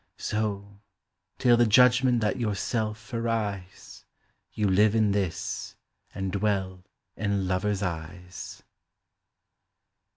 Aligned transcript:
So, 0.17 0.81
till 1.37 1.55
the 1.57 1.67
judgment 1.67 2.21
that 2.21 2.39
yourself 2.39 3.13
arise, 3.13 4.03
You 4.51 4.67
live 4.67 4.95
in 4.95 5.11
this, 5.11 5.75
and 6.15 6.31
dwell 6.31 6.83
in 7.15 7.47
lovers' 7.47 7.83
eyes. 7.83 8.63